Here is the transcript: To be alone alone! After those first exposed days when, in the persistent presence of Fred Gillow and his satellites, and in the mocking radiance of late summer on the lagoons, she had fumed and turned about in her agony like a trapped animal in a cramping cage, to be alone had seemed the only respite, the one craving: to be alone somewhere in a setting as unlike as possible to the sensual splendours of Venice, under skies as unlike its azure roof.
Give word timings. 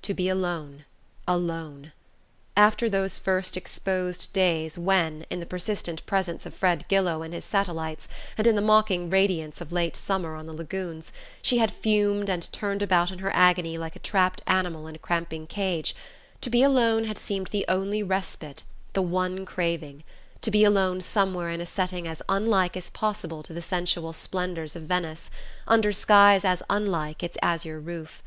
To 0.00 0.14
be 0.14 0.30
alone 0.30 0.86
alone! 1.28 1.92
After 2.56 2.88
those 2.88 3.18
first 3.18 3.58
exposed 3.58 4.32
days 4.32 4.78
when, 4.78 5.26
in 5.28 5.38
the 5.38 5.44
persistent 5.44 6.06
presence 6.06 6.46
of 6.46 6.54
Fred 6.54 6.86
Gillow 6.88 7.20
and 7.20 7.34
his 7.34 7.44
satellites, 7.44 8.08
and 8.38 8.46
in 8.46 8.54
the 8.54 8.62
mocking 8.62 9.10
radiance 9.10 9.60
of 9.60 9.72
late 9.72 9.94
summer 9.94 10.34
on 10.34 10.46
the 10.46 10.54
lagoons, 10.54 11.12
she 11.42 11.58
had 11.58 11.70
fumed 11.70 12.30
and 12.30 12.50
turned 12.54 12.80
about 12.80 13.10
in 13.10 13.18
her 13.18 13.30
agony 13.34 13.76
like 13.76 13.94
a 13.94 13.98
trapped 13.98 14.40
animal 14.46 14.86
in 14.86 14.94
a 14.94 14.98
cramping 14.98 15.46
cage, 15.46 15.94
to 16.40 16.48
be 16.48 16.62
alone 16.62 17.04
had 17.04 17.18
seemed 17.18 17.48
the 17.48 17.66
only 17.68 18.02
respite, 18.02 18.62
the 18.94 19.02
one 19.02 19.44
craving: 19.44 20.04
to 20.40 20.50
be 20.50 20.64
alone 20.64 21.02
somewhere 21.02 21.50
in 21.50 21.60
a 21.60 21.66
setting 21.66 22.08
as 22.08 22.22
unlike 22.30 22.78
as 22.78 22.88
possible 22.88 23.42
to 23.42 23.52
the 23.52 23.60
sensual 23.60 24.14
splendours 24.14 24.74
of 24.74 24.84
Venice, 24.84 25.30
under 25.68 25.92
skies 25.92 26.46
as 26.46 26.62
unlike 26.70 27.22
its 27.22 27.36
azure 27.42 27.78
roof. 27.78 28.22